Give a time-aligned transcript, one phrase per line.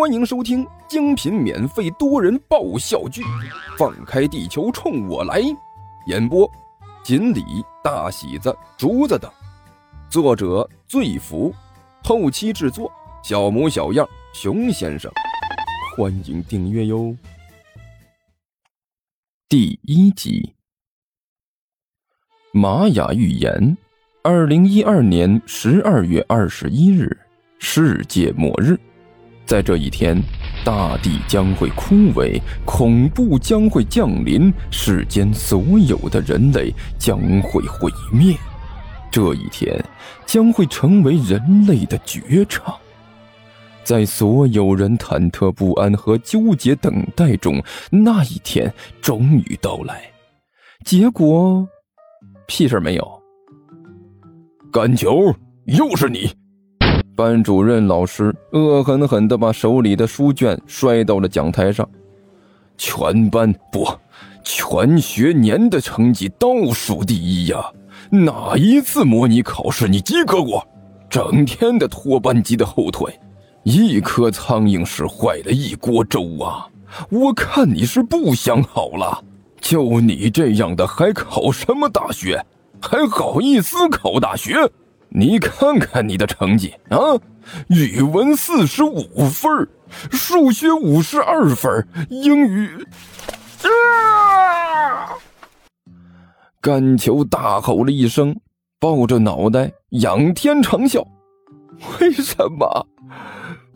[0.00, 3.20] 欢迎收听精品免费多人爆笑剧
[3.76, 5.42] 《放开地球冲我来》，
[6.06, 6.50] 演播：
[7.04, 7.44] 锦鲤、
[7.84, 9.30] 大喜子、竹子等，
[10.08, 11.54] 作者：醉福，
[12.02, 12.90] 后期制作：
[13.22, 15.12] 小模小样、熊先生。
[15.94, 17.14] 欢迎订阅哟。
[19.50, 20.54] 第一集，
[22.54, 23.76] 玛雅预言：
[24.22, 27.14] 二零一二年十二月二十一日，
[27.58, 28.80] 世界末日。
[29.50, 30.16] 在这一天，
[30.64, 38.36] 大地将会枯萎，恐怖将会降临，世间所有的人类将会毁灭。
[39.10, 39.84] 这一天
[40.24, 42.72] 将会成为人类的绝唱。
[43.82, 50.00] 在所有人忐忑不安和纠结等待中，那一天终于到来。
[50.84, 51.66] 结果，
[52.46, 53.22] 屁事没有。
[54.70, 56.30] 甘球，又是你！
[57.20, 61.86] 班主任老师恶狠狠地把手里的书卷摔到了讲台上。
[62.78, 63.86] 全班不，
[64.42, 67.62] 全学年的成绩倒数第一呀！
[68.10, 70.66] 哪一次模拟考试你及格过？
[71.10, 73.20] 整天的拖班级的后腿，
[73.64, 76.66] 一颗苍蝇屎坏了一锅粥啊！
[77.10, 79.22] 我看你是不想好了。
[79.60, 82.42] 就你这样的，还考什么大学？
[82.80, 84.54] 还好意思考大学？
[85.12, 86.98] 你看看你的成绩啊，
[87.68, 89.68] 语文四十五分，
[90.12, 92.86] 数学五十二分，英语……
[93.62, 95.18] 啊！
[96.60, 98.36] 甘球大吼了一声，
[98.78, 101.04] 抱着脑袋仰天长啸
[102.00, 102.86] ：“为什么？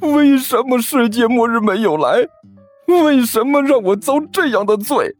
[0.00, 2.26] 为什么世界末日没有来？
[2.88, 5.16] 为什么让我遭这样的罪？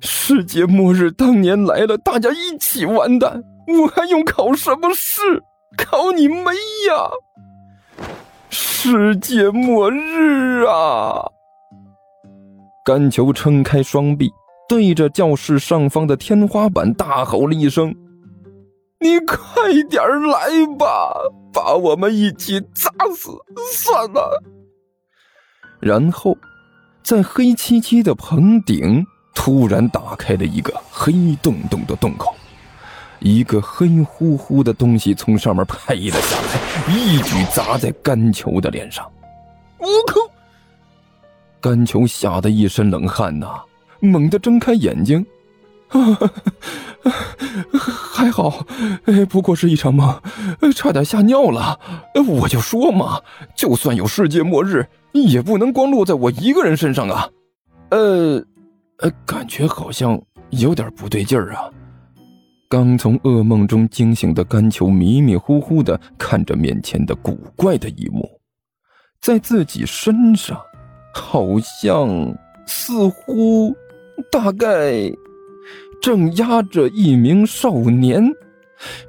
[0.00, 5.42] 世界末日当年来了，大家一起完蛋，我还用考什么试？”
[5.76, 6.52] 考你妹
[6.88, 7.10] 呀！
[8.48, 11.30] 世界末日啊！
[12.84, 14.30] 甘球撑开双臂，
[14.68, 17.94] 对着教室上方的天花板大吼了一声
[19.00, 19.36] ：“你快
[19.88, 20.48] 点来
[20.78, 21.14] 吧，
[21.52, 23.30] 把我们一起砸死
[23.72, 24.42] 算了！”
[25.80, 26.36] 然后，
[27.02, 29.04] 在黑漆漆的棚顶
[29.34, 32.34] 突然打开了一个黑洞洞的洞口。
[33.20, 39.04] 一个黑乎乎的东西从上面拍了下来，一举砸在甘球的脸上。
[39.78, 40.20] 我靠！
[41.60, 43.60] 甘球吓得一身冷汗呐，
[44.00, 45.24] 猛地睁开眼睛，
[47.82, 48.66] 还好，
[49.28, 50.18] 不过是一场梦，
[50.74, 51.78] 差点吓尿了。
[52.26, 53.20] 我就说嘛，
[53.54, 57.28] 就算有世界末日，也不能光落在我一个人身上啊。
[57.90, 58.42] 呃，
[58.98, 60.18] 呃，感觉好像
[60.50, 61.68] 有点不对劲儿啊。
[62.70, 68.30] 刚从噩梦中惊醒的甘球迷迷糊糊的看着面前的古怪的一幕，
[69.20, 70.56] 在自己身上，
[71.12, 72.32] 好像、
[72.66, 73.74] 似乎、
[74.30, 75.10] 大概，
[76.00, 78.24] 正压着一名少年。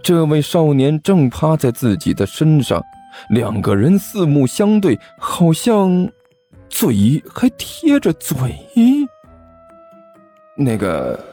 [0.02, 2.82] 这位少年正趴在自己的身上，
[3.30, 6.10] 两个人四目相对，好像
[6.68, 8.38] 嘴还贴着嘴。
[10.58, 11.31] 那个。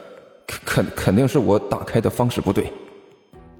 [0.65, 2.71] 肯肯定是我打开的方式不对，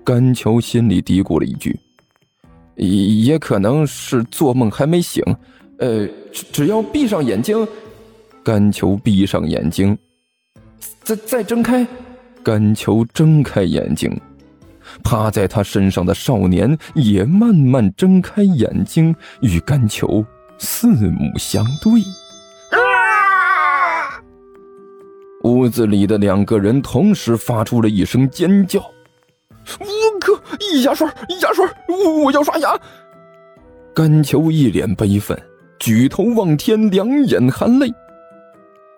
[0.04, 1.80] 甘球心里嘀咕了一句，
[2.76, 5.24] 也也可能是做梦还没醒。
[5.78, 7.68] 呃，只只要闭上眼睛，
[8.44, 9.98] 甘球闭上眼睛，
[11.04, 11.88] 再再睁开，
[12.44, 14.20] 甘球睁开眼睛，
[15.04, 20.26] 趴在他身上的少年也慢慢睁开眼睛，与甘球
[20.58, 22.02] 四目相对。
[25.44, 28.80] 屋子里的两个人同时发出了一声尖叫
[29.80, 29.86] ：“我
[30.20, 30.34] 靠！
[30.84, 31.08] 牙刷，
[31.42, 31.66] 牙刷！
[31.88, 32.78] 我我要刷牙！”
[33.96, 35.38] 甘球一脸悲愤，
[35.80, 37.90] 举头望天，两眼含泪：“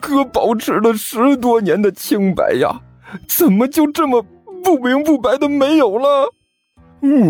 [0.02, 2.82] 哥保持了十多年的清白呀，
[3.28, 4.26] 怎么就这么
[4.64, 6.34] 不明不白的没有了？”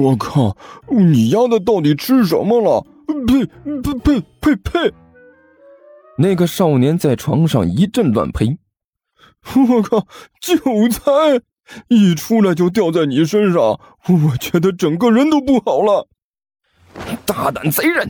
[0.01, 0.55] 我靠！
[0.89, 2.85] 你丫的到底吃什么了？
[3.27, 3.45] 呸
[3.81, 4.93] 呸呸呸呸！
[6.17, 8.57] 那个少年在床上一阵乱呸。
[9.69, 10.07] 我靠！
[10.39, 10.55] 韭
[10.89, 11.41] 菜
[11.87, 16.07] 一出来就掉在你身上，我觉得整个人都不好了。
[17.25, 18.09] 大胆贼人！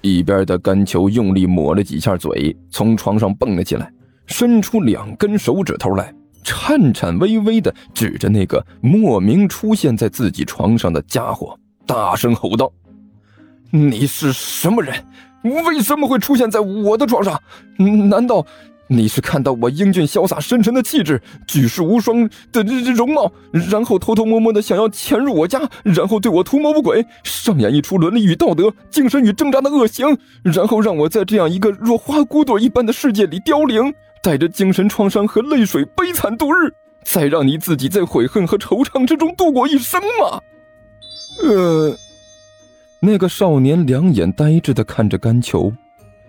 [0.00, 3.92] 一边的甘球用力抹了几下嘴，从床上蹦了起来，
[4.26, 12.70] 伸出两根手指头来，颤颤巍巍的指着那个莫名出现在自己床上的家伙，大声吼道
[13.70, 15.04] ：“你是什么人？
[15.42, 17.40] 为什么会出现在我的床上？
[18.08, 18.44] 难道
[18.88, 33.92] 你是看到我英俊潇洒、深沉的气质、举世无双的这这容貌，然后偷偷摸摸的想要潜入我家，然后对我图谋不轨，上演一出伦理与道德、精神与挣扎的恶行，然后让我在这样一个若花骨朵一般的世界里凋零，
[34.22, 36.72] 带着精神创伤和泪水悲惨度日，
[37.04, 40.40] 再让你自己在悔恨和惆怅之中度过一生吗？
[41.42, 41.96] 呃，
[43.00, 45.72] 那个少年两眼呆滞的看着甘球，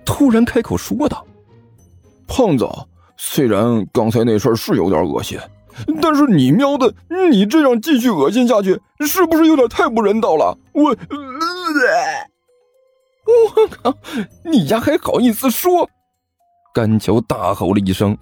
[0.04, 1.24] 突然开口说道。
[2.38, 2.70] 胖子，
[3.18, 5.40] 虽然刚才那事儿是有点恶心，
[6.00, 6.94] 但是你喵的，
[7.32, 10.56] 你这样继续恶心下去，是不是有点太不人道了？
[10.72, 10.96] 我，
[13.26, 13.92] 我靠，
[14.44, 15.90] 你丫还好意思说？
[16.76, 18.16] 甘球大吼了一声：“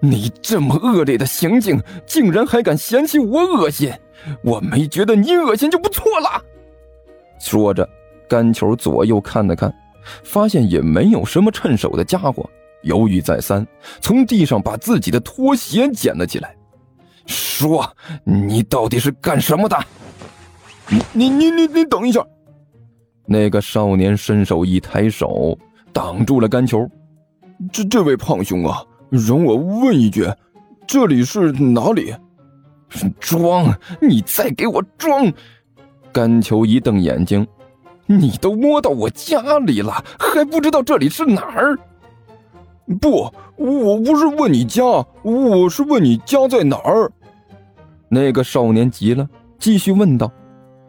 [0.00, 3.90] 你这么恶劣的行径，竟然还敢嫌弃我恶心？
[4.44, 6.44] 我没觉得你恶心就不错了。”
[7.40, 7.88] 说着，
[8.28, 9.74] 甘球左右看了看，
[10.22, 12.46] 发现也没有什么趁手的家伙。
[12.82, 13.66] 犹豫再三，
[14.00, 16.54] 从地上把自己的拖鞋捡了起来，
[17.26, 17.88] 说
[18.24, 19.78] ：“你到底是干什么的
[20.88, 22.20] ？”“你你你你你等一下！”
[23.26, 25.56] 那个少年伸手一抬手，
[25.92, 26.88] 挡住了干球。
[27.70, 30.26] “这这位胖兄啊，容我问一句，
[30.86, 32.14] 这里是哪里
[33.20, 33.72] ？”“装！
[34.00, 35.32] 你再给我装！”
[36.12, 37.46] 干球一瞪眼睛
[38.06, 41.78] ：“你都摸到我家里了，还不知道这里是哪儿？”
[42.98, 44.82] 不，我不是问你家，
[45.22, 47.10] 我是问你家在哪儿。
[48.08, 49.28] 那个少年急了，
[49.58, 50.30] 继续问道：“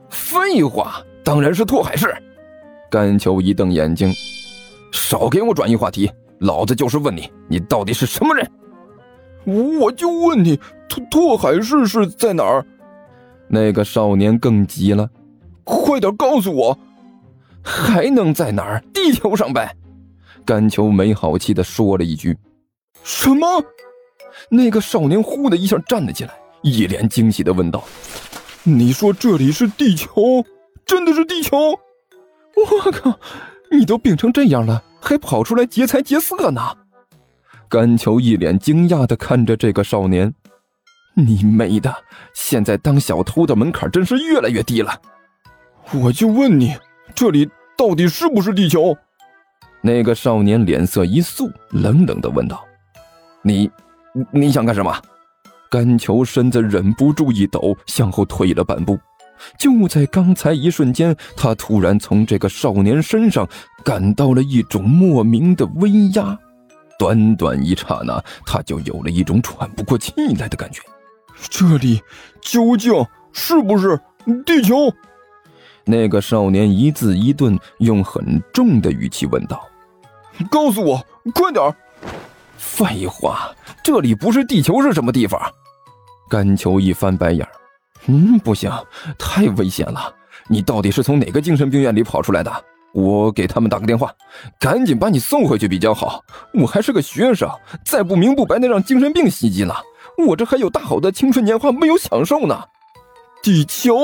[0.09, 2.11] 废话，当然是拓海市。”
[2.89, 4.11] 甘秋一瞪眼睛
[4.91, 8.49] ：“少给我转移话题，老子就是问你，你到底是什么人？”
[9.79, 10.59] 我就问你，
[10.89, 12.65] 拓拓海市是在哪儿？
[13.47, 15.09] 那个少年更急了
[15.63, 16.77] ：“快点告诉我，
[17.61, 18.83] 还能在哪儿？
[18.93, 19.75] 地球上呗。”
[20.45, 22.37] 甘秋没好气的说了一句
[23.03, 23.63] ：“什么？”
[24.49, 27.83] 那个少年呼的一下站了起来，一脸惊喜的问道
[28.63, 30.43] ：“你说这里是地球？
[30.85, 31.57] 真的是地球？
[32.55, 33.17] 我靠！
[33.71, 36.61] 你都病成这样了，还跑出来劫财劫色呢？”
[37.69, 40.33] 甘秋一脸惊讶的看着这个少年
[41.15, 41.93] ：“你妹的！
[42.33, 44.99] 现在当小偷的门槛真是越来越低了。”
[45.93, 46.75] 我就问你，
[47.15, 48.95] 这里到底是不是地球？
[49.81, 52.63] 那个少年脸色一肃，冷冷的问道
[53.41, 53.69] ：“你，
[54.31, 54.95] 你想干什么？”
[55.71, 58.99] 甘球身子忍不住一抖，向后退了半步。
[59.57, 63.47] 就在刚才一瞬间，他突然从这个少年身上
[63.83, 66.37] 感到了一种莫名的威压。
[66.99, 70.81] 短短一刹那，他就有了一种喘不过气来的感觉。
[71.49, 71.99] 这里
[72.41, 72.93] 究竟
[73.31, 73.99] 是不是
[74.45, 74.75] 地球？
[75.85, 79.67] 那个少年一字一顿，用很重的语气问道。
[80.49, 81.73] 告诉我，快点
[82.57, 85.39] 废话，这里不是地球是什么地方？
[86.29, 87.47] 甘球一翻白眼
[88.07, 88.71] 嗯，不行，
[89.19, 90.13] 太危险了。
[90.47, 92.51] 你到底是从哪个精神病院里跑出来的？
[92.93, 94.11] 我给他们打个电话，
[94.59, 96.21] 赶紧把你送回去比较好。
[96.53, 97.49] 我还是个学生，
[97.85, 99.81] 再不明不白的让精神病袭击了，
[100.27, 102.63] 我这还有大好的青春年华没有享受呢。
[103.41, 103.95] 地球，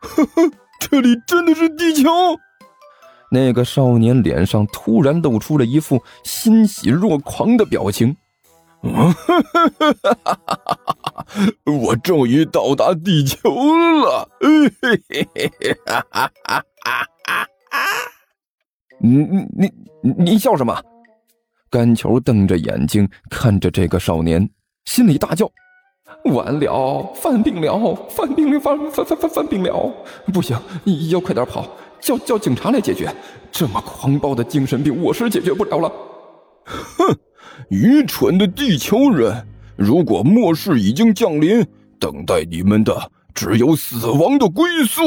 [0.00, 2.10] 呵呵，这里真的是地球。
[3.30, 8.16] 那个少年脸上突然露出了一副欣喜若狂的表情。
[11.64, 13.50] 我终于到达地球
[14.00, 14.28] 了！
[18.98, 19.48] 你你
[20.02, 20.82] 你你笑什么？
[21.70, 24.50] 甘球瞪着眼睛看着这个少年，
[24.86, 25.48] 心里大叫
[26.32, 27.94] ：“完了，犯病了！
[28.08, 28.58] 犯病了！
[28.58, 29.92] 犯犯犯犯犯病了！
[30.32, 30.58] 不行，
[31.10, 31.68] 要快点跑！”
[32.00, 33.14] 叫叫警察来解决，
[33.52, 35.92] 这么狂暴的精神病，我是解决不了了。
[36.64, 37.16] 哼，
[37.68, 39.46] 愚蠢的地球人！
[39.76, 41.66] 如果末世已经降临，
[41.98, 45.02] 等待你们的只有死亡的归宿。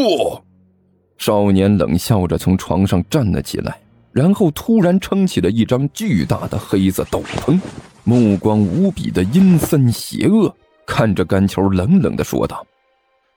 [1.18, 3.80] 少年冷笑着从床上站了起来，
[4.12, 7.60] 然后突然撑起了一张巨大的黑色斗篷，
[8.04, 10.54] 目光无比的阴森邪恶，
[10.86, 12.66] 看着甘球冷冷的说道：“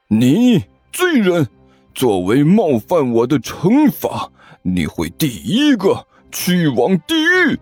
[0.09, 1.47] 你罪人！”
[1.97, 7.59] 作为冒犯我的惩罚，你会第一个去往地狱。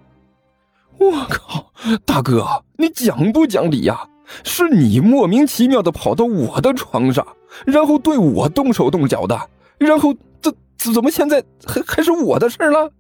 [0.98, 1.70] 我靠，
[2.04, 2.44] 大哥，
[2.76, 3.96] 你讲不讲理呀？
[4.42, 7.24] 是你莫名其妙的跑到我的床上，
[7.64, 9.40] 然后对我动手动脚的，
[9.78, 10.52] 然后怎
[10.92, 12.90] 怎么现在还还是我的事了？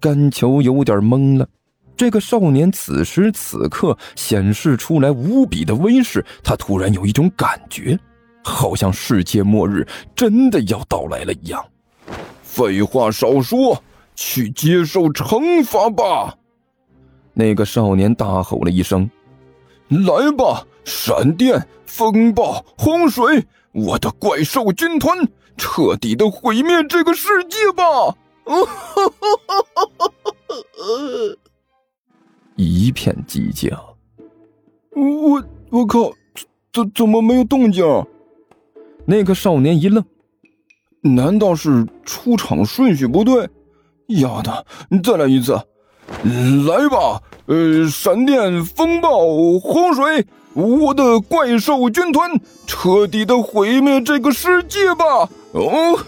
[0.00, 1.46] 甘球有点懵了。
[1.94, 7.98] 这个少年此时此刻显示出来无比的威势，他突然有一种感觉。
[8.42, 11.64] 好像世界末日真的要到来了一样。
[12.42, 13.82] 废话少说，
[14.14, 16.36] 去接受惩罚吧！
[17.32, 19.10] 那个少年大吼了一声
[19.88, 28.14] ：“来吧，闪电、风暴、洪水，我的怪兽军团，彻底的毁灭这个世界吧！”
[32.56, 33.74] 一片寂静。
[34.94, 36.12] 我我靠，
[36.70, 37.82] 怎怎么没有动静？
[39.06, 40.04] 那个少年一愣，
[41.00, 43.48] 难道是出场顺序不对？
[44.08, 44.66] 丫的，
[45.02, 45.52] 再来一次！
[46.66, 52.30] 来吧，呃，闪电、风暴、洪水，我的怪兽军团，
[52.66, 55.04] 彻底的毁灭这个世界吧！
[55.52, 55.98] 哦，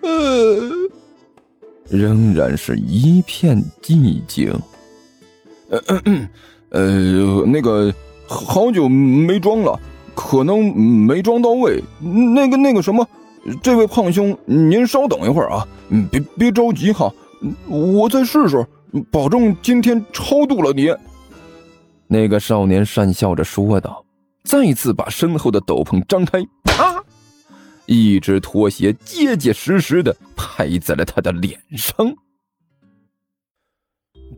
[1.88, 4.52] 仍然是一片寂静。
[5.68, 5.80] 呃，
[6.70, 7.94] 呃，那个，
[8.26, 9.78] 好久没装了，
[10.16, 11.80] 可能没装到位。
[12.00, 13.06] 那个，那个什么，
[13.62, 15.68] 这位胖兄，您稍等一会儿啊，
[16.10, 17.12] 别别着急哈。
[17.68, 18.66] 我再试试，
[19.12, 20.92] 保证今天超度了你。
[22.08, 24.04] 那个少年讪笑着说道，
[24.42, 27.04] 再次把身后的斗篷张开，啪！
[27.84, 32.12] 一只拖鞋结结实实的拍在了他的脸上。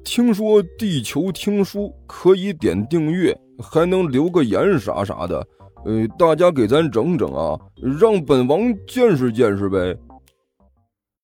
[0.05, 5.47] 听说地球听书可以点订阅，还能留个言啥啥的，
[5.85, 7.59] 呃，大家给咱整整啊，
[8.01, 9.97] 让本王见识见识呗。